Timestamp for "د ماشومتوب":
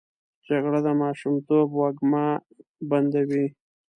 0.85-1.67